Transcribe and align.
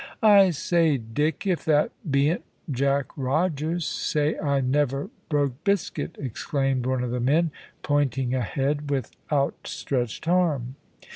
"I 0.23 0.49
say, 0.49 0.97
Dick, 0.97 1.45
if 1.45 1.63
that 1.65 1.91
bean't 2.09 2.41
Jack 2.71 3.15
Rogers, 3.15 3.85
say 3.85 4.35
I 4.39 4.59
never 4.59 5.11
broke 5.29 5.63
biscuit!" 5.63 6.15
exclaimed 6.17 6.87
one 6.87 7.03
of 7.03 7.11
the 7.11 7.19
men, 7.19 7.51
pointing 7.83 8.33
ahead 8.33 8.89
with 8.89 9.11
out 9.29 9.67
stretched 9.67 10.27
arm. 10.27 10.73